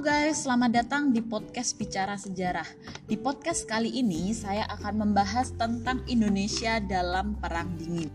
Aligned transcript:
guys, 0.00 0.48
selamat 0.48 0.80
datang 0.80 1.12
di 1.12 1.20
podcast 1.20 1.76
Bicara 1.76 2.16
Sejarah. 2.16 2.64
Di 3.04 3.20
podcast 3.20 3.68
kali 3.68 4.00
ini 4.00 4.32
saya 4.32 4.64
akan 4.72 5.04
membahas 5.04 5.52
tentang 5.52 6.00
Indonesia 6.08 6.80
dalam 6.80 7.36
Perang 7.36 7.76
Dingin. 7.76 8.08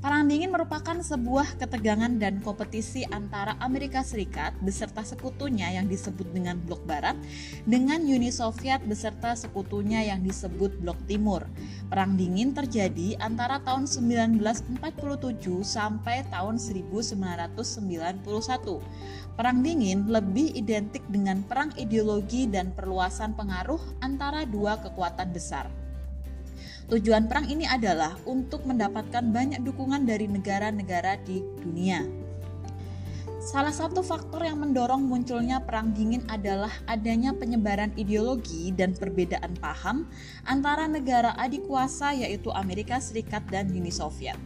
Perang 0.00 0.24
Dingin 0.24 0.48
merupakan 0.48 0.96
sebuah 0.96 1.60
ketegangan 1.60 2.16
dan 2.16 2.40
kompetisi 2.40 3.04
antara 3.12 3.60
Amerika 3.60 4.00
Serikat 4.00 4.56
beserta 4.64 5.04
sekutunya 5.04 5.76
yang 5.76 5.84
disebut 5.92 6.32
dengan 6.32 6.56
Blok 6.56 6.88
Barat 6.88 7.20
dengan 7.68 8.00
Uni 8.00 8.32
Soviet 8.32 8.80
beserta 8.88 9.36
sekutunya 9.36 10.08
yang 10.08 10.24
disebut 10.24 10.80
Blok 10.80 11.04
Timur. 11.04 11.44
Perang 11.90 12.14
Dingin 12.14 12.54
terjadi 12.54 13.18
antara 13.18 13.58
tahun 13.66 13.90
1947 13.90 14.78
sampai 15.66 16.22
tahun 16.30 16.54
1991. 16.54 17.50
Perang 19.34 19.58
Dingin 19.58 20.06
lebih 20.06 20.54
identik 20.54 21.02
dengan 21.10 21.42
perang 21.42 21.74
ideologi 21.74 22.46
dan 22.46 22.70
perluasan 22.70 23.34
pengaruh 23.34 23.82
antara 24.06 24.46
dua 24.46 24.78
kekuatan 24.78 25.34
besar. 25.34 25.66
Tujuan 26.86 27.26
perang 27.26 27.50
ini 27.50 27.66
adalah 27.66 28.14
untuk 28.22 28.62
mendapatkan 28.70 29.26
banyak 29.26 29.58
dukungan 29.66 30.06
dari 30.06 30.30
negara-negara 30.30 31.18
di 31.26 31.42
dunia. 31.58 32.19
Salah 33.40 33.72
satu 33.72 34.04
faktor 34.04 34.44
yang 34.44 34.60
mendorong 34.60 35.00
munculnya 35.00 35.64
perang 35.64 35.96
dingin 35.96 36.20
adalah 36.28 36.68
adanya 36.84 37.32
penyebaran 37.32 37.88
ideologi 37.96 38.68
dan 38.68 38.92
perbedaan 38.92 39.56
paham 39.56 40.04
antara 40.44 40.84
negara 40.84 41.32
adik 41.40 41.64
kuasa 41.64 42.12
yaitu 42.12 42.52
Amerika 42.52 43.00
Serikat 43.00 43.40
dan 43.48 43.72
Uni 43.72 43.88
Soviet. 43.88 44.36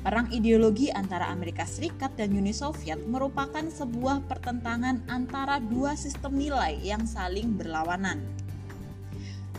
Perang 0.00 0.32
ideologi 0.32 0.88
antara 0.88 1.28
Amerika 1.28 1.68
Serikat 1.68 2.16
dan 2.16 2.32
Uni 2.32 2.56
Soviet 2.56 3.04
merupakan 3.04 3.60
sebuah 3.60 4.24
pertentangan 4.24 5.04
antara 5.12 5.60
dua 5.60 5.92
sistem 5.92 6.40
nilai 6.40 6.80
yang 6.80 7.04
saling 7.04 7.60
berlawanan. 7.60 8.24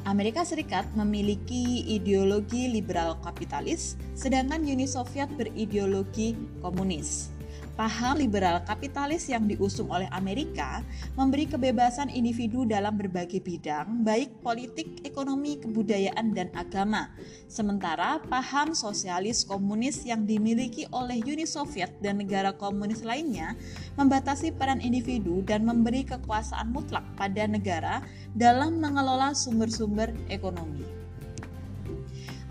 Amerika 0.09 0.41
Serikat 0.41 0.89
memiliki 0.97 1.85
ideologi 1.85 2.65
liberal 2.65 3.21
kapitalis, 3.21 3.93
sedangkan 4.17 4.65
Uni 4.65 4.89
Soviet 4.89 5.29
berideologi 5.37 6.33
komunis. 6.65 7.40
Paham 7.71 8.19
liberal 8.19 8.59
kapitalis 8.67 9.31
yang 9.31 9.47
diusung 9.47 9.87
oleh 9.87 10.05
Amerika 10.11 10.83
memberi 11.15 11.47
kebebasan 11.47 12.11
individu 12.11 12.67
dalam 12.67 12.99
berbagai 12.99 13.39
bidang, 13.39 14.03
baik 14.03 14.43
politik, 14.43 14.99
ekonomi, 15.07 15.55
kebudayaan, 15.55 16.35
dan 16.35 16.51
agama. 16.51 17.07
Sementara 17.47 18.19
paham 18.27 18.75
sosialis 18.75 19.47
komunis 19.47 20.03
yang 20.03 20.27
dimiliki 20.27 20.83
oleh 20.91 21.23
Uni 21.23 21.47
Soviet 21.47 21.95
dan 22.03 22.19
negara 22.19 22.51
komunis 22.51 23.07
lainnya 23.07 23.55
membatasi 23.95 24.51
peran 24.51 24.83
individu 24.83 25.39
dan 25.47 25.63
memberi 25.63 26.03
kekuasaan 26.03 26.75
mutlak 26.75 27.07
pada 27.15 27.47
negara 27.47 28.03
dalam 28.35 28.83
mengelola 28.83 29.31
sumber-sumber 29.31 30.11
ekonomi. 30.27 30.83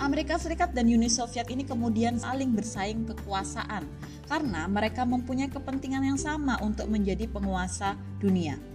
Amerika 0.01 0.41
Serikat 0.41 0.73
dan 0.73 0.89
Uni 0.89 1.13
Soviet 1.13 1.45
ini 1.53 1.61
kemudian 1.61 2.17
saling 2.17 2.57
bersaing 2.57 3.05
kekuasaan 3.05 3.85
karena 4.31 4.71
mereka 4.71 5.03
mempunyai 5.03 5.51
kepentingan 5.51 6.07
yang 6.15 6.21
sama 6.21 6.55
untuk 6.63 6.87
menjadi 6.87 7.27
penguasa 7.27 7.99
dunia. 8.23 8.70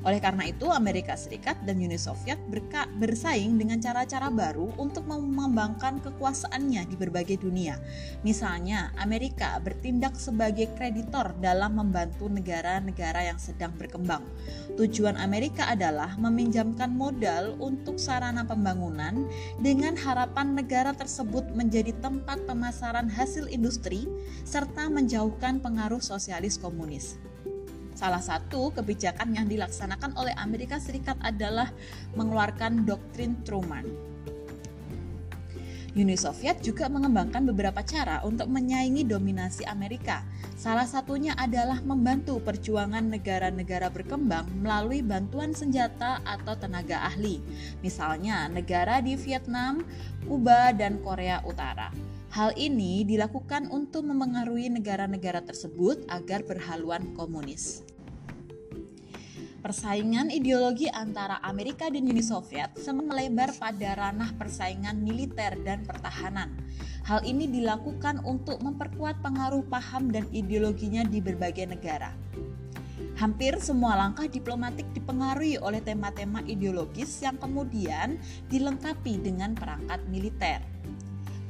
Oleh 0.00 0.16
karena 0.16 0.48
itu, 0.48 0.64
Amerika 0.72 1.12
Serikat 1.12 1.60
dan 1.68 1.76
Uni 1.76 2.00
Soviet 2.00 2.40
bersaing 2.96 3.60
dengan 3.60 3.76
cara-cara 3.84 4.32
baru 4.32 4.72
untuk 4.80 5.04
mengembangkan 5.04 6.00
kekuasaannya 6.00 6.88
di 6.88 6.96
berbagai 6.96 7.44
dunia. 7.44 7.76
Misalnya, 8.24 8.96
Amerika 8.96 9.60
bertindak 9.60 10.16
sebagai 10.16 10.72
kreditor 10.72 11.36
dalam 11.40 11.76
membantu 11.76 12.32
negara-negara 12.32 13.28
yang 13.28 13.36
sedang 13.36 13.76
berkembang. 13.76 14.24
Tujuan 14.80 15.20
Amerika 15.20 15.68
adalah 15.68 16.16
meminjamkan 16.16 16.92
modal 16.96 17.60
untuk 17.60 18.00
sarana 18.00 18.48
pembangunan 18.48 19.28
dengan 19.60 19.96
harapan 20.00 20.56
negara 20.56 20.96
tersebut 20.96 21.52
menjadi 21.52 21.92
tempat 22.00 22.40
pemasaran 22.48 23.12
hasil 23.12 23.52
industri 23.52 24.08
serta 24.48 24.88
menjauhkan 24.88 25.60
pengaruh 25.60 26.00
sosialis 26.00 26.56
komunis. 26.56 27.20
Salah 28.00 28.24
satu 28.24 28.72
kebijakan 28.72 29.36
yang 29.36 29.44
dilaksanakan 29.44 30.16
oleh 30.16 30.32
Amerika 30.40 30.80
Serikat 30.80 31.20
adalah 31.20 31.68
mengeluarkan 32.16 32.88
doktrin 32.88 33.36
Truman. 33.44 33.84
Uni 35.92 36.16
Soviet 36.16 36.64
juga 36.64 36.88
mengembangkan 36.88 37.44
beberapa 37.44 37.84
cara 37.84 38.24
untuk 38.24 38.48
menyaingi 38.48 39.04
dominasi 39.04 39.68
Amerika. 39.68 40.24
Salah 40.56 40.88
satunya 40.88 41.36
adalah 41.36 41.84
membantu 41.84 42.40
perjuangan 42.40 43.04
negara-negara 43.04 43.92
berkembang 43.92 44.48
melalui 44.64 45.04
bantuan 45.04 45.52
senjata 45.52 46.24
atau 46.24 46.56
tenaga 46.56 47.04
ahli. 47.04 47.44
Misalnya, 47.84 48.48
negara 48.48 49.04
di 49.04 49.12
Vietnam, 49.18 49.84
Kuba, 50.24 50.72
dan 50.72 51.04
Korea 51.04 51.44
Utara. 51.44 52.09
Hal 52.30 52.54
ini 52.54 53.02
dilakukan 53.02 53.74
untuk 53.74 54.06
memengaruhi 54.06 54.70
negara-negara 54.70 55.42
tersebut 55.42 56.06
agar 56.06 56.46
berhaluan 56.46 57.10
komunis. 57.18 57.82
Persaingan 59.58 60.30
ideologi 60.30 60.86
antara 60.86 61.42
Amerika 61.42 61.90
dan 61.90 62.06
Uni 62.06 62.22
Soviet 62.22 62.78
semakin 62.78 63.10
melebar 63.10 63.50
pada 63.58 63.98
ranah 63.98 64.30
persaingan 64.38 65.02
militer 65.02 65.58
dan 65.66 65.82
pertahanan. 65.82 66.54
Hal 67.02 67.26
ini 67.26 67.50
dilakukan 67.50 68.22
untuk 68.22 68.62
memperkuat 68.62 69.18
pengaruh 69.26 69.66
paham 69.66 70.14
dan 70.14 70.22
ideologinya 70.30 71.02
di 71.02 71.18
berbagai 71.18 71.66
negara. 71.66 72.14
Hampir 73.18 73.58
semua 73.58 73.98
langkah 73.98 74.30
diplomatik 74.30 74.86
dipengaruhi 74.94 75.58
oleh 75.58 75.82
tema-tema 75.82 76.46
ideologis 76.46 77.10
yang 77.26 77.34
kemudian 77.42 78.22
dilengkapi 78.46 79.18
dengan 79.18 79.58
perangkat 79.58 79.98
militer 80.06 80.62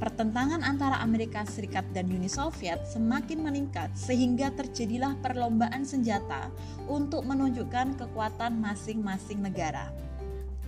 pertentangan 0.00 0.64
antara 0.64 0.98
Amerika 1.04 1.44
Serikat 1.44 1.84
dan 1.92 2.08
Uni 2.08 2.26
Soviet 2.26 2.88
semakin 2.88 3.44
meningkat 3.44 3.92
sehingga 3.92 4.48
terjadilah 4.56 5.20
perlombaan 5.20 5.84
senjata 5.84 6.48
untuk 6.88 7.28
menunjukkan 7.28 8.00
kekuatan 8.00 8.56
masing-masing 8.56 9.44
negara. 9.44 9.92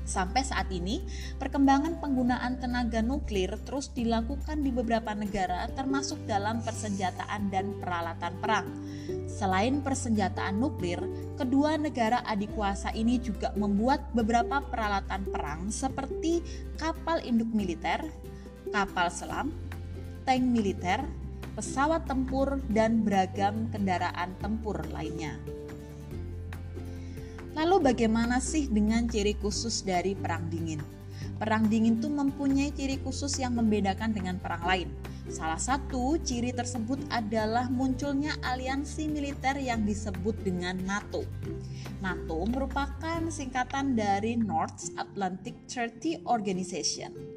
Sampai 0.02 0.42
saat 0.42 0.66
ini, 0.74 0.98
perkembangan 1.38 2.02
penggunaan 2.02 2.58
tenaga 2.58 2.98
nuklir 3.00 3.54
terus 3.62 3.86
dilakukan 3.94 4.58
di 4.58 4.74
beberapa 4.74 5.14
negara 5.14 5.70
termasuk 5.72 6.26
dalam 6.26 6.58
persenjataan 6.58 7.54
dan 7.54 7.78
peralatan 7.78 8.34
perang. 8.42 8.66
Selain 9.30 9.78
persenjataan 9.78 10.58
nuklir, 10.58 10.98
kedua 11.38 11.78
negara 11.78 12.18
adik 12.26 12.50
kuasa 12.58 12.90
ini 12.92 13.22
juga 13.22 13.54
membuat 13.54 14.10
beberapa 14.10 14.58
peralatan 14.58 15.22
perang 15.30 15.70
seperti 15.70 16.42
kapal 16.74 17.22
induk 17.22 17.54
militer, 17.54 18.02
kapal 18.72 19.12
selam, 19.12 19.52
tank 20.24 20.40
militer, 20.40 21.04
pesawat 21.52 22.08
tempur, 22.08 22.56
dan 22.72 23.04
beragam 23.04 23.68
kendaraan 23.68 24.32
tempur 24.40 24.80
lainnya. 24.88 25.36
Lalu 27.52 27.92
bagaimana 27.92 28.40
sih 28.40 28.72
dengan 28.72 29.04
ciri 29.04 29.36
khusus 29.36 29.84
dari 29.84 30.16
perang 30.16 30.48
dingin? 30.48 30.80
Perang 31.36 31.68
dingin 31.68 32.00
itu 32.00 32.08
mempunyai 32.08 32.72
ciri 32.72 32.96
khusus 33.04 33.36
yang 33.36 33.60
membedakan 33.60 34.16
dengan 34.16 34.40
perang 34.40 34.64
lain. 34.64 34.88
Salah 35.28 35.60
satu 35.60 36.16
ciri 36.24 36.56
tersebut 36.56 36.98
adalah 37.12 37.68
munculnya 37.68 38.32
aliansi 38.40 39.06
militer 39.12 39.60
yang 39.60 39.84
disebut 39.84 40.34
dengan 40.40 40.80
NATO. 40.82 41.28
NATO 42.00 42.40
merupakan 42.48 43.20
singkatan 43.28 43.94
dari 43.94 44.34
North 44.40 44.96
Atlantic 44.96 45.68
Treaty 45.68 46.24
Organization 46.24 47.31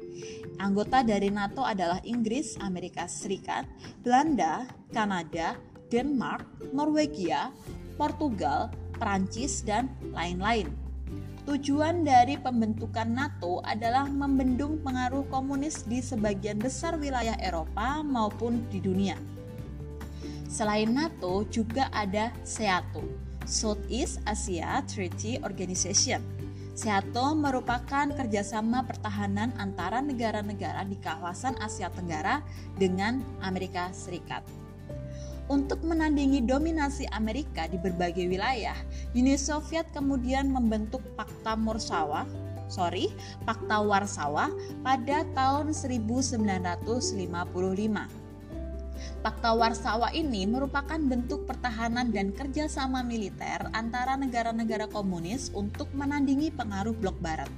Anggota 0.56 1.04
dari 1.04 1.28
NATO 1.28 1.60
adalah 1.60 2.00
Inggris, 2.02 2.56
Amerika 2.60 3.04
Serikat, 3.04 3.68
Belanda, 4.00 4.64
Kanada, 4.90 5.60
Denmark, 5.92 6.72
Norwegia, 6.72 7.52
Portugal, 8.00 8.72
Prancis, 8.96 9.60
dan 9.62 9.92
lain-lain. 10.16 10.72
Tujuan 11.46 12.02
dari 12.02 12.34
pembentukan 12.34 13.06
NATO 13.06 13.62
adalah 13.62 14.10
membendung 14.10 14.82
pengaruh 14.82 15.30
komunis 15.30 15.86
di 15.86 16.02
sebagian 16.02 16.58
besar 16.58 16.98
wilayah 16.98 17.38
Eropa 17.38 18.02
maupun 18.02 18.66
di 18.66 18.82
dunia. 18.82 19.14
Selain 20.50 20.90
NATO 20.90 21.46
juga 21.46 21.86
ada 21.94 22.34
SEATO, 22.42 23.06
Southeast 23.46 24.18
Asia 24.26 24.82
Treaty 24.90 25.38
Organization 25.46 26.35
SEATO 26.76 27.32
merupakan 27.32 28.04
kerjasama 28.12 28.84
pertahanan 28.84 29.48
antara 29.56 30.04
negara-negara 30.04 30.84
di 30.84 31.00
kawasan 31.00 31.56
Asia 31.56 31.88
Tenggara 31.88 32.44
dengan 32.76 33.24
Amerika 33.40 33.88
Serikat. 33.96 34.44
Untuk 35.48 35.80
menandingi 35.80 36.44
dominasi 36.44 37.08
Amerika 37.16 37.64
di 37.64 37.80
berbagai 37.80 38.28
wilayah, 38.28 38.76
Uni 39.16 39.40
Soviet 39.40 39.88
kemudian 39.96 40.52
membentuk 40.52 41.00
Pakta 41.16 41.56
Warsawa, 41.56 42.28
sorry, 42.68 43.08
Pakta 43.48 43.80
Warsawa 43.80 44.52
pada 44.84 45.24
tahun 45.32 45.72
1955. 45.72 48.25
Fakta 49.26 49.58
Warsawa 49.58 50.14
ini 50.14 50.46
merupakan 50.46 51.02
bentuk 51.02 51.50
pertahanan 51.50 52.14
dan 52.14 52.30
kerjasama 52.30 53.02
militer 53.02 53.58
antara 53.74 54.14
negara-negara 54.14 54.86
komunis 54.86 55.50
untuk 55.50 55.90
menandingi 55.98 56.54
pengaruh 56.54 56.94
blok 56.94 57.18
barat. 57.18 57.50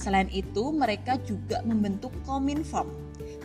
Selain 0.00 0.24
itu, 0.32 0.72
mereka 0.72 1.20
juga 1.20 1.60
membentuk 1.68 2.16
Kominform, 2.24 2.88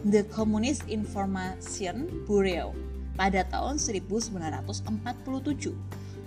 The 0.07 0.24
Communist 0.31 0.88
Information 0.88 2.24
Bureau, 2.24 2.71
pada 3.19 3.44
tahun 3.44 3.83
1947. 3.83 5.75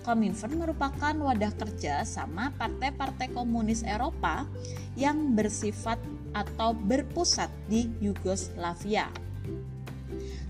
Kominfo 0.05 0.45
merupakan 0.53 1.17
wadah 1.25 1.53
kerja 1.57 2.05
sama 2.05 2.53
partai-partai 2.53 3.33
komunis 3.33 3.81
Eropa 3.81 4.45
yang 4.93 5.33
bersifat 5.33 5.97
atau 6.37 6.77
berpusat 6.77 7.49
di 7.65 7.89
Yugoslavia. 7.97 9.09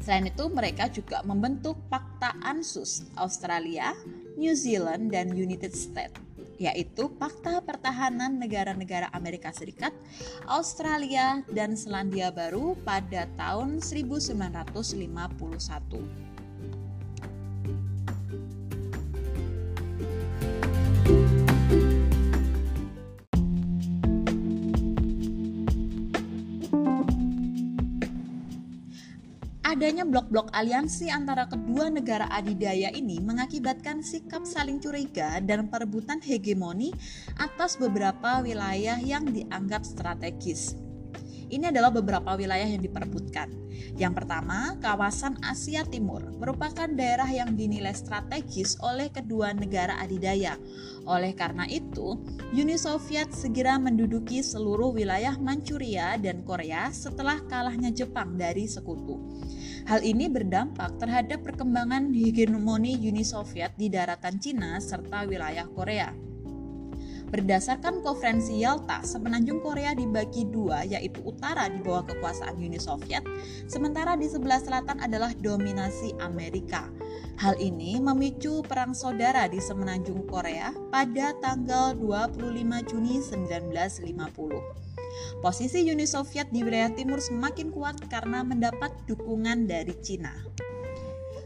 Selain 0.03 0.29
itu, 0.29 0.45
mereka 0.51 0.91
juga 0.91 1.23
membentuk 1.25 1.79
Pakta 1.89 2.38
ANSUS 2.45 3.09
Australia, 3.17 3.95
New 4.38 4.53
Zealand, 4.53 5.09
dan 5.09 5.33
United 5.33 5.73
States, 5.73 6.13
yaitu 6.62 7.09
Pakta 7.15 7.63
Pertahanan 7.63 8.38
Negara-negara 8.38 9.09
Amerika 9.12 9.50
Serikat, 9.50 9.95
Australia, 10.45 11.41
dan 11.50 11.73
Selandia 11.73 12.29
Baru 12.29 12.77
pada 12.85 13.25
tahun 13.39 13.81
1951. 13.81 16.35
Adanya 29.75 30.07
blok-blok 30.07 30.56
aliansi 30.56 31.12
antara 31.12 31.51
kedua 31.51 31.92
negara 31.92 32.31
adidaya 32.31 32.95
ini 32.95 33.19
mengakibatkan 33.19 34.00
sikap 34.00 34.48
saling 34.48 34.80
curiga 34.80 35.44
dan 35.44 35.68
perebutan 35.68 36.24
hegemoni 36.24 36.95
atas 37.36 37.75
beberapa 37.75 38.39
wilayah 38.39 38.95
yang 39.04 39.27
dianggap 39.27 39.83
strategis. 39.83 40.80
Ini 41.51 41.75
adalah 41.75 41.92
beberapa 41.92 42.39
wilayah 42.39 42.72
yang 42.72 42.88
diperebutkan. 42.88 43.51
Yang 44.00 44.24
pertama, 44.24 44.80
kawasan 44.80 45.38
Asia 45.44 45.83
Timur 45.83 46.24
merupakan 46.39 46.88
daerah 46.88 47.27
yang 47.27 47.54
dinilai 47.54 47.94
strategis 47.94 48.80
oleh 48.81 49.12
kedua 49.12 49.54
negara 49.54 50.00
adidaya. 50.00 50.57
Oleh 51.06 51.38
karena 51.38 51.69
itu, 51.69 52.18
Uni 52.56 52.80
Soviet 52.80 53.30
segera 53.36 53.77
menduduki 53.77 54.42
seluruh 54.42 54.95
wilayah 54.95 55.38
Manchuria 55.38 56.18
dan 56.18 56.42
Korea 56.42 56.89
setelah 56.89 57.44
kalahnya 57.45 57.94
Jepang 57.94 58.39
dari 58.39 58.66
sekutu. 58.66 59.22
Hal 59.86 60.02
ini 60.02 60.26
berdampak 60.26 60.98
terhadap 60.98 61.46
perkembangan 61.46 62.10
hegemoni 62.10 62.98
Uni 63.06 63.22
Soviet 63.22 63.78
di 63.78 63.86
daratan 63.86 64.42
Cina 64.42 64.82
serta 64.82 65.30
wilayah 65.30 65.70
Korea. 65.70 66.10
Berdasarkan 67.30 68.02
konferensi 68.02 68.66
Yalta, 68.66 69.06
semenanjung 69.06 69.62
Korea 69.62 69.94
dibagi 69.94 70.50
dua, 70.50 70.82
yaitu 70.90 71.22
utara 71.22 71.70
di 71.70 71.86
bawah 71.86 72.02
kekuasaan 72.02 72.58
Uni 72.58 72.82
Soviet, 72.82 73.22
sementara 73.70 74.18
di 74.18 74.26
sebelah 74.26 74.58
selatan 74.58 75.06
adalah 75.06 75.30
dominasi 75.38 76.18
Amerika. 76.18 76.90
Hal 77.38 77.54
ini 77.62 78.02
memicu 78.02 78.66
perang 78.66 78.98
saudara 78.98 79.46
di 79.46 79.62
semenanjung 79.62 80.26
Korea 80.26 80.74
pada 80.90 81.38
tanggal 81.38 81.94
25 81.94 82.90
Juni 82.90 83.22
1950. 83.22 84.94
Posisi 85.39 85.85
Uni 85.88 86.07
Soviet 86.09 86.50
di 86.50 86.65
wilayah 86.65 86.91
timur 86.94 87.21
semakin 87.21 87.69
kuat 87.69 88.00
karena 88.07 88.41
mendapat 88.41 88.91
dukungan 89.06 89.69
dari 89.69 89.94
Cina. 90.01 90.31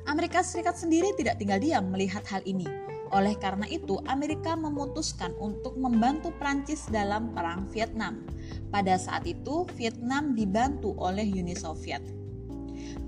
Amerika 0.10 0.42
Serikat 0.42 0.80
sendiri 0.80 1.13
tidak 1.13 1.38
tinggal 1.38 1.62
diam 1.62 1.92
melihat 1.94 2.25
hal 2.30 2.42
ini. 2.48 2.66
Oleh 3.10 3.33
karena 3.42 3.66
itu, 3.66 3.98
Amerika 4.06 4.54
memutuskan 4.54 5.33
untuk 5.42 5.74
membantu 5.81 6.30
Prancis 6.38 6.86
dalam 6.94 7.33
Perang 7.33 7.66
Vietnam. 7.74 8.21
Pada 8.69 8.98
saat 9.01 9.25
itu, 9.25 9.66
Vietnam 9.74 10.38
dibantu 10.38 10.94
oleh 10.98 11.25
Uni 11.25 11.57
Soviet. 11.57 12.01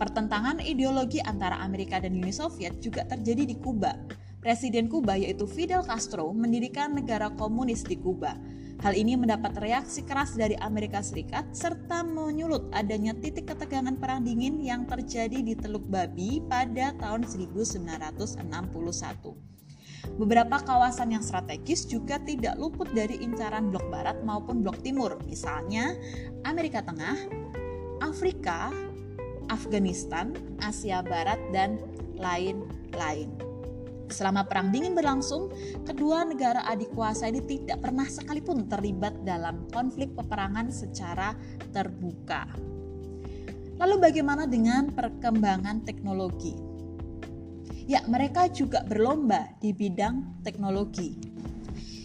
Pertentangan 0.02 0.58
ideologi 0.62 1.22
antara 1.22 1.62
Amerika 1.62 2.02
dan 2.02 2.18
Uni 2.18 2.34
Soviet 2.34 2.82
juga 2.82 3.06
terjadi 3.06 3.46
di 3.46 3.56
Kuba. 3.58 3.94
Presiden 4.42 4.90
Kuba 4.90 5.14
yaitu 5.14 5.46
Fidel 5.46 5.86
Castro 5.86 6.34
mendirikan 6.34 6.98
negara 6.98 7.30
komunis 7.38 7.86
di 7.86 7.94
Kuba. 7.94 8.34
Hal 8.82 8.98
ini 8.98 9.14
mendapat 9.14 9.62
reaksi 9.62 10.02
keras 10.02 10.34
dari 10.34 10.58
Amerika 10.58 11.06
Serikat 11.06 11.54
serta 11.54 12.02
menyulut 12.02 12.66
adanya 12.74 13.14
titik 13.14 13.54
ketegangan 13.54 13.94
perang 13.94 14.26
dingin 14.26 14.58
yang 14.58 14.90
terjadi 14.90 15.38
di 15.38 15.54
Teluk 15.54 15.86
Babi 15.86 16.42
pada 16.50 16.90
tahun 16.98 17.30
1961. 17.30 18.42
Beberapa 20.18 20.58
kawasan 20.66 21.14
yang 21.14 21.22
strategis 21.22 21.86
juga 21.86 22.18
tidak 22.26 22.58
luput 22.58 22.90
dari 22.90 23.22
incaran 23.22 23.70
blok 23.70 23.86
barat 23.94 24.18
maupun 24.26 24.66
blok 24.66 24.82
timur, 24.82 25.14
misalnya 25.30 25.94
Amerika 26.42 26.82
Tengah, 26.82 27.22
Afrika, 28.02 28.74
Afghanistan, 29.54 30.34
Asia 30.58 31.06
Barat, 31.06 31.38
dan 31.54 31.78
lain-lain. 32.18 33.51
Selama 34.12 34.44
Perang 34.44 34.76
Dingin 34.76 34.92
berlangsung, 34.92 35.50
kedua 35.88 36.28
negara 36.28 36.68
adik 36.68 36.92
kuasa 36.92 37.32
ini 37.32 37.40
tidak 37.48 37.80
pernah 37.80 38.04
sekalipun 38.04 38.68
terlibat 38.68 39.24
dalam 39.24 39.66
konflik 39.72 40.12
peperangan 40.14 40.68
secara 40.68 41.32
terbuka. 41.72 42.46
Lalu 43.80 43.96
bagaimana 43.98 44.46
dengan 44.46 44.92
perkembangan 44.92 45.88
teknologi? 45.88 46.54
Ya, 47.90 48.06
mereka 48.06 48.46
juga 48.52 48.86
berlomba 48.86 49.58
di 49.58 49.74
bidang 49.74 50.44
teknologi. 50.46 51.18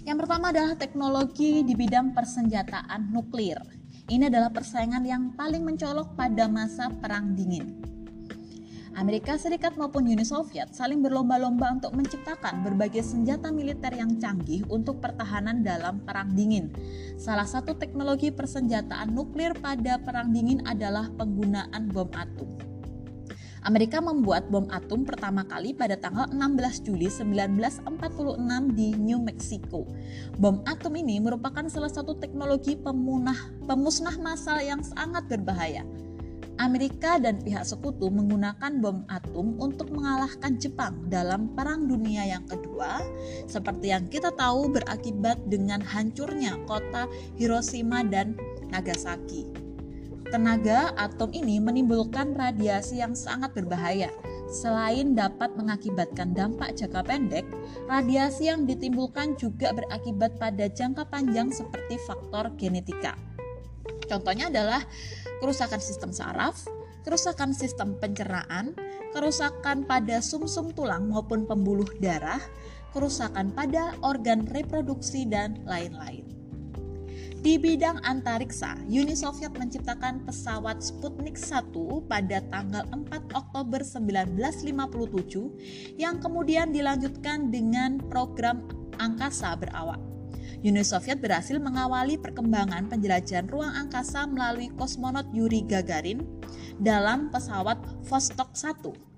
Yang 0.07 0.25
pertama 0.25 0.55
adalah 0.55 0.79
teknologi 0.79 1.67
di 1.67 1.75
bidang 1.75 2.15
persenjataan 2.15 3.11
nuklir. 3.11 3.59
Ini 4.07 4.31
adalah 4.31 4.55
persaingan 4.55 5.03
yang 5.03 5.35
paling 5.35 5.67
mencolok 5.67 6.15
pada 6.15 6.47
masa 6.47 6.87
Perang 7.03 7.35
Dingin. 7.35 7.96
Amerika 8.97 9.37
Serikat 9.37 9.77
maupun 9.77 10.09
Uni 10.09 10.25
Soviet 10.25 10.73
saling 10.73 11.05
berlomba-lomba 11.05 11.69
untuk 11.69 11.93
menciptakan 11.93 12.65
berbagai 12.65 13.05
senjata 13.05 13.53
militer 13.53 13.93
yang 13.93 14.17
canggih 14.17 14.65
untuk 14.73 15.05
pertahanan 15.05 15.61
dalam 15.61 16.01
Perang 16.01 16.33
Dingin. 16.33 16.73
Salah 17.21 17.45
satu 17.45 17.77
teknologi 17.77 18.33
persenjataan 18.33 19.13
nuklir 19.13 19.53
pada 19.61 20.01
Perang 20.01 20.33
Dingin 20.33 20.65
adalah 20.65 21.13
penggunaan 21.13 21.93
bom 21.93 22.09
atom. 22.17 22.49
Amerika 23.69 24.01
membuat 24.01 24.49
bom 24.49 24.65
atom 24.73 25.05
pertama 25.05 25.45
kali 25.45 25.77
pada 25.77 26.01
tanggal 26.01 26.33
16 26.33 26.87
Juli 26.89 27.13
1946 27.13 27.85
di 28.73 28.97
New 28.97 29.21
Mexico. 29.21 29.85
Bom 30.41 30.65
atom 30.65 30.97
ini 30.97 31.21
merupakan 31.21 31.69
salah 31.69 31.93
satu 31.93 32.17
teknologi 32.17 32.81
pemunah, 32.81 33.37
pemusnah 33.69 34.17
massal 34.25 34.57
yang 34.65 34.81
sangat 34.81 35.29
berbahaya. 35.29 35.85
Amerika 36.57 37.21
dan 37.21 37.37
pihak 37.45 37.69
sekutu 37.69 38.09
menggunakan 38.09 38.81
bom 38.81 39.05
atom 39.13 39.61
untuk 39.61 39.93
mengalahkan 39.93 40.57
Jepang 40.57 41.05
dalam 41.13 41.53
Perang 41.53 41.85
Dunia 41.85 42.25
yang 42.25 42.49
kedua, 42.49 43.05
seperti 43.45 43.93
yang 43.93 44.09
kita 44.09 44.33
tahu 44.33 44.73
berakibat 44.73 45.37
dengan 45.53 45.85
hancurnya 45.85 46.57
kota 46.65 47.05
Hiroshima 47.37 48.01
dan 48.09 48.41
Nagasaki. 48.73 49.67
Tenaga 50.27 50.91
atom 50.99 51.31
ini 51.31 51.63
menimbulkan 51.63 52.35
radiasi 52.35 52.99
yang 52.99 53.15
sangat 53.15 53.55
berbahaya. 53.55 54.11
Selain 54.51 55.15
dapat 55.15 55.55
mengakibatkan 55.55 56.35
dampak 56.35 56.75
jangka 56.75 57.03
pendek, 57.07 57.47
radiasi 57.87 58.51
yang 58.51 58.67
ditimbulkan 58.67 59.39
juga 59.39 59.71
berakibat 59.71 60.35
pada 60.41 60.67
jangka 60.67 61.07
panjang 61.11 61.51
seperti 61.55 61.99
faktor 62.07 62.51
genetika. 62.59 63.15
Contohnya 64.07 64.49
adalah 64.49 64.83
kerusakan 65.43 65.83
sistem 65.83 66.15
saraf, 66.15 66.65
kerusakan 67.03 67.53
sistem 67.53 67.99
pencernaan, 67.99 68.75
kerusakan 69.15 69.87
pada 69.87 70.19
sumsum 70.19 70.71
-sum 70.71 70.77
tulang 70.77 71.11
maupun 71.11 71.47
pembuluh 71.47 71.87
darah, 72.03 72.43
kerusakan 72.97 73.53
pada 73.53 73.93
organ 74.01 74.49
reproduksi, 74.49 75.29
dan 75.29 75.61
lain-lain. 75.69 76.25
Di 77.47 77.63
bidang 77.63 78.03
antariksa, 78.03 78.75
Uni 78.91 79.15
Soviet 79.15 79.55
menciptakan 79.55 80.27
pesawat 80.27 80.83
Sputnik 80.83 81.39
1 81.39 81.71
pada 82.11 82.43
tanggal 82.51 82.83
4 82.91 83.39
Oktober 83.39 83.87
1957 83.87 85.95
yang 85.95 86.19
kemudian 86.19 86.75
dilanjutkan 86.75 87.55
dengan 87.55 88.03
program 88.11 88.67
angkasa 88.99 89.55
berawak. 89.55 90.16
Uni 90.65 90.81
Soviet 90.81 91.21
berhasil 91.21 91.61
mengawali 91.61 92.17
perkembangan 92.17 92.89
penjelajahan 92.89 93.49
ruang 93.51 93.73
angkasa 93.77 94.25
melalui 94.25 94.73
kosmonot 94.73 95.29
Yuri 95.37 95.61
Gagarin 95.69 96.25
dalam 96.81 97.29
pesawat 97.29 97.77
Vostok 98.09 98.57
1. 98.57 99.17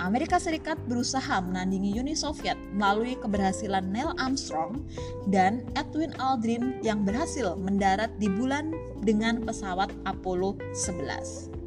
Amerika 0.00 0.40
Serikat 0.40 0.80
berusaha 0.88 1.44
menandingi 1.44 2.00
Uni 2.00 2.16
Soviet 2.16 2.56
melalui 2.72 3.20
keberhasilan 3.20 3.84
Neil 3.92 4.16
Armstrong 4.16 4.80
dan 5.28 5.60
Edwin 5.76 6.16
Aldrin 6.16 6.80
yang 6.80 7.04
berhasil 7.04 7.52
mendarat 7.60 8.08
di 8.16 8.32
bulan 8.32 8.72
dengan 9.04 9.44
pesawat 9.44 9.92
Apollo 10.08 10.56
11. 10.72 11.59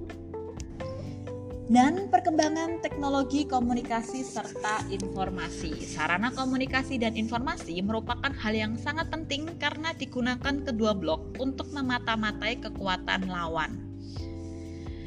Dan 1.72 2.12
perkembangan 2.12 2.84
teknologi 2.84 3.48
komunikasi 3.48 4.20
serta 4.26 4.84
informasi. 4.92 5.72
Sarana 5.80 6.34
komunikasi 6.36 7.00
dan 7.00 7.16
informasi 7.16 7.80
merupakan 7.80 8.32
hal 8.36 8.54
yang 8.56 8.74
sangat 8.76 9.08
penting 9.08 9.48
karena 9.56 9.96
digunakan 9.96 10.60
kedua 10.60 10.92
blok 10.92 11.40
untuk 11.40 11.72
memata-matai 11.72 12.60
kekuatan 12.60 13.32
lawan. 13.32 13.94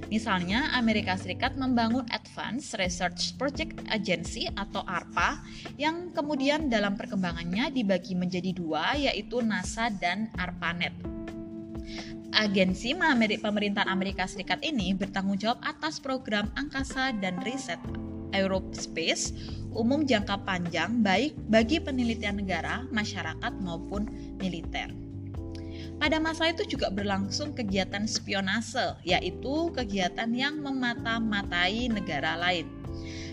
Misalnya, 0.06 0.70
Amerika 0.78 1.18
Serikat 1.18 1.58
membangun 1.58 2.06
Advanced 2.14 2.78
Research 2.78 3.34
Project 3.34 3.82
Agency 3.90 4.46
atau 4.46 4.86
ARPA 4.86 5.42
yang 5.74 6.14
kemudian 6.14 6.70
dalam 6.70 6.94
perkembangannya 6.94 7.74
dibagi 7.74 8.14
menjadi 8.14 8.54
dua 8.54 8.94
yaitu 8.94 9.42
NASA 9.42 9.90
dan 9.90 10.30
ARPANET. 10.38 10.94
Agensi 12.36 12.92
pemerintahan 13.40 13.88
Amerika 13.88 14.28
Serikat 14.28 14.60
ini 14.60 14.92
bertanggung 14.92 15.40
jawab 15.40 15.56
atas 15.64 15.96
program 15.96 16.52
angkasa 16.52 17.16
dan 17.16 17.40
riset 17.40 17.80
aerospace 18.36 19.32
umum 19.72 20.04
jangka 20.04 20.44
panjang 20.44 21.00
baik 21.00 21.32
bagi 21.48 21.80
penelitian 21.80 22.36
negara, 22.36 22.84
masyarakat 22.92 23.52
maupun 23.64 24.04
militer. 24.36 24.92
Pada 25.96 26.20
masa 26.20 26.52
itu 26.52 26.68
juga 26.68 26.92
berlangsung 26.92 27.56
kegiatan 27.56 28.04
spionase, 28.04 29.00
yaitu 29.04 29.72
kegiatan 29.72 30.28
yang 30.36 30.60
memata-matai 30.60 31.88
negara 31.88 32.36
lain. 32.36 32.68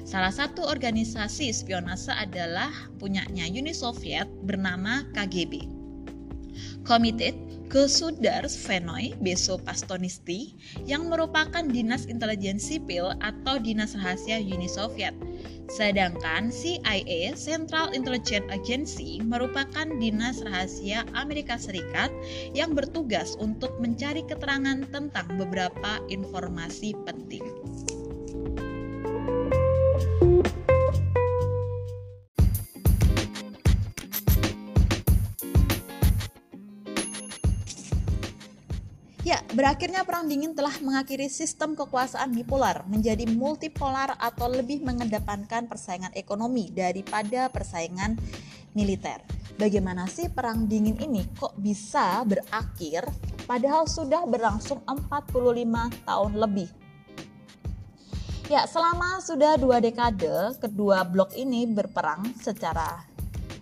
Salah 0.08 0.32
satu 0.32 0.64
organisasi 0.64 1.52
spionase 1.52 2.12
adalah 2.12 2.72
punyanya 3.00 3.48
Uni 3.52 3.76
Soviet 3.76 4.28
bernama 4.48 5.04
KGB. 5.12 5.68
Committed 6.84 7.36
Gosudars-Venoy 7.74 9.18
Besopastonisti 9.18 10.54
yang 10.86 11.10
merupakan 11.10 11.66
dinas 11.66 12.06
intelijen 12.06 12.62
sipil 12.62 13.18
atau 13.18 13.58
dinas 13.58 13.98
rahasia 13.98 14.38
Uni 14.38 14.70
Soviet. 14.70 15.18
Sedangkan 15.74 16.54
CIA 16.54 17.34
Central 17.34 17.98
Intelligence 17.98 18.46
Agency 18.54 19.18
merupakan 19.26 19.90
dinas 19.98 20.46
rahasia 20.46 21.02
Amerika 21.18 21.58
Serikat 21.58 22.14
yang 22.54 22.78
bertugas 22.78 23.34
untuk 23.42 23.74
mencari 23.82 24.22
keterangan 24.22 24.86
tentang 24.94 25.26
beberapa 25.34 25.98
informasi 26.14 26.94
penting. 27.10 27.42
Ya, 39.24 39.40
berakhirnya 39.56 40.04
Perang 40.04 40.28
Dingin 40.28 40.52
telah 40.52 40.76
mengakhiri 40.84 41.32
sistem 41.32 41.80
kekuasaan 41.80 42.36
bipolar 42.36 42.84
menjadi 42.92 43.24
multipolar 43.24 44.20
atau 44.20 44.52
lebih 44.52 44.84
mengedepankan 44.84 45.72
persaingan 45.72 46.12
ekonomi 46.12 46.68
daripada 46.76 47.48
persaingan 47.48 48.20
militer. 48.76 49.24
Bagaimana 49.56 50.12
sih 50.12 50.28
Perang 50.28 50.68
Dingin 50.68 51.00
ini 51.00 51.24
kok 51.40 51.56
bisa 51.56 52.20
berakhir 52.28 53.08
padahal 53.48 53.88
sudah 53.88 54.28
berlangsung 54.28 54.84
45 54.84 56.04
tahun 56.04 56.32
lebih? 56.36 56.68
Ya, 58.52 58.68
selama 58.68 59.24
sudah 59.24 59.56
dua 59.56 59.80
dekade, 59.80 60.60
kedua 60.60 61.08
blok 61.08 61.32
ini 61.32 61.64
berperang 61.64 62.28
secara 62.44 63.13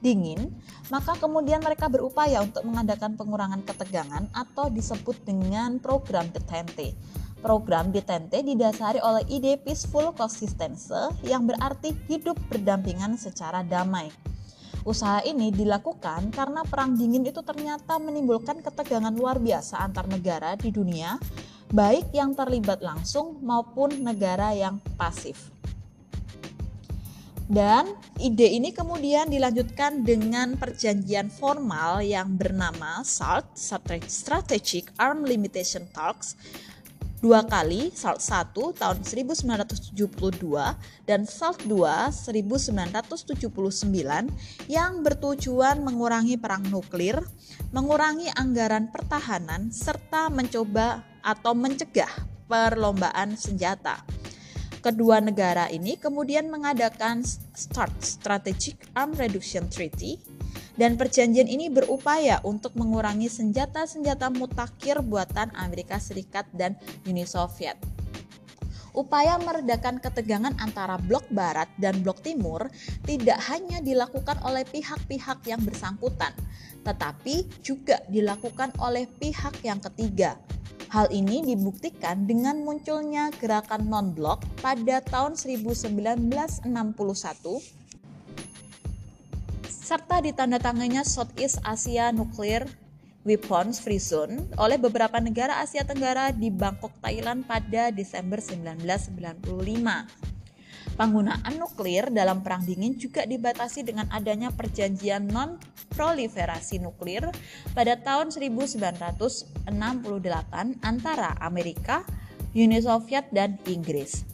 dingin, 0.02 0.52
maka 0.90 1.16
kemudian 1.16 1.62
mereka 1.62 1.88
berupaya 1.88 2.42
untuk 2.42 2.66
mengadakan 2.66 3.16
pengurangan 3.16 3.62
ketegangan 3.64 4.28
atau 4.34 4.68
disebut 4.68 5.22
dengan 5.24 5.78
program 5.78 6.28
detente. 6.34 6.98
Program 7.42 7.90
detente 7.90 8.42
didasari 8.46 9.02
oleh 9.02 9.26
ide 9.26 9.58
peaceful 9.58 10.14
coexistence 10.14 10.94
yang 11.26 11.50
berarti 11.50 11.94
hidup 12.06 12.38
berdampingan 12.50 13.18
secara 13.18 13.66
damai. 13.66 14.14
Usaha 14.82 15.22
ini 15.22 15.54
dilakukan 15.54 16.34
karena 16.34 16.66
perang 16.66 16.98
dingin 16.98 17.22
itu 17.22 17.46
ternyata 17.46 18.02
menimbulkan 18.02 18.66
ketegangan 18.66 19.14
luar 19.14 19.38
biasa 19.38 19.78
antar 19.78 20.10
negara 20.10 20.58
di 20.58 20.74
dunia, 20.74 21.22
baik 21.70 22.10
yang 22.18 22.34
terlibat 22.34 22.82
langsung 22.82 23.38
maupun 23.46 24.02
negara 24.02 24.58
yang 24.58 24.82
pasif. 24.98 25.54
Dan 27.52 28.00
ide 28.16 28.48
ini 28.48 28.72
kemudian 28.72 29.28
dilanjutkan 29.28 30.08
dengan 30.08 30.56
perjanjian 30.56 31.28
formal 31.28 32.00
yang 32.00 32.40
bernama 32.40 33.04
SALT 33.04 33.60
Strategic 34.08 34.88
Arm 34.96 35.28
Limitation 35.28 35.84
Talks 35.92 36.40
dua 37.20 37.44
kali 37.44 37.92
SALT 37.92 38.24
1 38.56 38.80
tahun 38.80 38.98
1972 39.04 40.00
dan 41.04 41.28
SALT 41.28 41.60
2 41.68 42.32
1979 42.32 43.52
yang 44.72 45.04
bertujuan 45.04 45.84
mengurangi 45.84 46.40
perang 46.40 46.64
nuklir, 46.72 47.20
mengurangi 47.76 48.32
anggaran 48.32 48.88
pertahanan 48.96 49.76
serta 49.76 50.32
mencoba 50.32 51.04
atau 51.20 51.52
mencegah 51.52 52.10
perlombaan 52.48 53.36
senjata. 53.36 54.21
Kedua 54.82 55.22
negara 55.22 55.70
ini 55.70 55.94
kemudian 55.94 56.50
mengadakan 56.50 57.22
START 57.54 57.94
Strategic 58.02 58.82
Arm 58.98 59.14
Reduction 59.14 59.70
Treaty 59.70 60.18
dan 60.74 60.98
perjanjian 60.98 61.46
ini 61.46 61.70
berupaya 61.70 62.42
untuk 62.42 62.74
mengurangi 62.74 63.30
senjata-senjata 63.30 64.34
mutakhir 64.34 65.06
buatan 65.06 65.54
Amerika 65.54 66.02
Serikat 66.02 66.50
dan 66.58 66.74
Uni 67.06 67.30
Soviet. 67.30 67.78
Upaya 68.98 69.38
meredakan 69.38 70.02
ketegangan 70.02 70.58
antara 70.58 70.98
blok 70.98 71.30
barat 71.30 71.70
dan 71.78 72.02
blok 72.02 72.26
timur 72.26 72.66
tidak 73.06 73.38
hanya 73.54 73.86
dilakukan 73.86 74.42
oleh 74.42 74.66
pihak-pihak 74.66 75.46
yang 75.46 75.62
bersangkutan, 75.62 76.34
tetapi 76.82 77.46
juga 77.62 78.02
dilakukan 78.10 78.74
oleh 78.82 79.06
pihak 79.06 79.62
yang 79.62 79.78
ketiga, 79.78 80.42
Hal 80.92 81.08
ini 81.08 81.40
dibuktikan 81.40 82.28
dengan 82.28 82.68
munculnya 82.68 83.32
gerakan 83.40 83.88
non-blok 83.88 84.44
pada 84.60 85.00
tahun 85.00 85.40
1961 85.40 86.68
serta 89.72 90.20
ditandatangainya 90.20 91.08
Southeast 91.08 91.64
Asia 91.64 92.12
Nuclear 92.12 92.68
Weapons 93.24 93.80
Free 93.80 94.04
Zone 94.04 94.52
oleh 94.60 94.76
beberapa 94.76 95.16
negara 95.24 95.64
Asia 95.64 95.88
Tenggara 95.88 96.36
di 96.36 96.52
Bangkok, 96.52 96.92
Thailand 97.00 97.48
pada 97.48 97.88
Desember 97.96 98.44
1995. 98.44 100.31
Penggunaan 101.02 101.58
nuklir 101.58 102.14
dalam 102.14 102.46
perang 102.46 102.62
dingin 102.62 102.94
juga 102.94 103.26
dibatasi 103.26 103.82
dengan 103.82 104.06
adanya 104.14 104.54
perjanjian 104.54 105.26
non-proliferasi 105.34 106.78
nuklir 106.78 107.26
pada 107.74 107.98
tahun 107.98 108.30
1968 108.30 109.66
antara 110.86 111.34
Amerika, 111.42 112.06
Uni 112.54 112.78
Soviet, 112.86 113.34
dan 113.34 113.58
Inggris. 113.66 114.30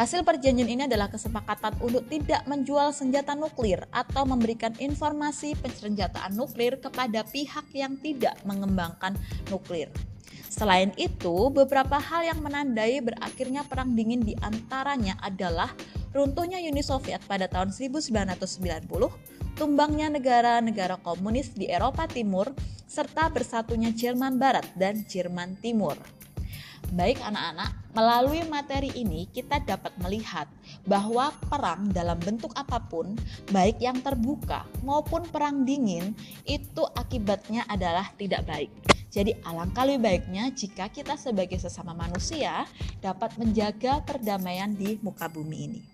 Hasil 0.00 0.24
perjanjian 0.24 0.64
ini 0.64 0.88
adalah 0.88 1.12
kesepakatan 1.12 1.76
untuk 1.84 2.08
tidak 2.08 2.40
menjual 2.48 2.96
senjata 2.96 3.36
nuklir 3.36 3.84
atau 3.92 4.24
memberikan 4.24 4.72
informasi 4.80 5.60
pensenjataan 5.60 6.32
nuklir 6.32 6.80
kepada 6.80 7.20
pihak 7.20 7.68
yang 7.76 8.00
tidak 8.00 8.40
mengembangkan 8.48 9.12
nuklir. 9.52 9.92
Selain 10.48 10.94
itu, 10.94 11.50
beberapa 11.50 11.98
hal 11.98 12.24
yang 12.24 12.40
menandai 12.40 13.02
berakhirnya 13.02 13.66
perang 13.66 13.92
dingin 13.92 14.22
di 14.22 14.38
antaranya 14.38 15.18
adalah 15.20 15.72
runtuhnya 16.14 16.62
Uni 16.62 16.80
Soviet 16.80 17.20
pada 17.26 17.50
tahun 17.50 17.74
1990, 17.74 18.86
tumbangnya 19.58 20.08
negara-negara 20.14 21.02
komunis 21.02 21.52
di 21.52 21.66
Eropa 21.66 22.06
Timur, 22.06 22.54
serta 22.86 23.26
bersatunya 23.26 23.90
Jerman 23.90 24.38
Barat 24.38 24.70
dan 24.78 25.02
Jerman 25.02 25.58
Timur. 25.58 25.98
Baik 26.94 27.18
anak-anak, 27.18 27.90
melalui 27.90 28.46
materi 28.46 28.92
ini 28.94 29.26
kita 29.34 29.58
dapat 29.58 29.90
melihat 29.98 30.46
bahwa 30.86 31.34
perang 31.50 31.90
dalam 31.90 32.20
bentuk 32.22 32.54
apa 32.54 32.78
pun, 32.78 33.18
baik 33.50 33.82
yang 33.82 33.98
terbuka 33.98 34.62
maupun 34.86 35.26
perang 35.26 35.66
dingin, 35.66 36.14
itu 36.46 36.86
akibatnya 36.94 37.66
adalah 37.66 38.14
tidak 38.14 38.46
baik. 38.46 38.70
Jadi 39.14 39.30
alangkah 39.46 39.86
lebih 39.86 40.02
baiknya 40.02 40.50
jika 40.50 40.90
kita 40.90 41.14
sebagai 41.14 41.62
sesama 41.62 41.94
manusia 41.94 42.66
dapat 42.98 43.38
menjaga 43.38 44.02
perdamaian 44.02 44.74
di 44.74 44.98
muka 45.06 45.30
bumi 45.30 45.58
ini. 45.70 45.93